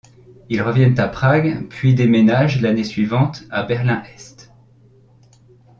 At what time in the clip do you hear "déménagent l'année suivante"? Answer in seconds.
1.93-3.43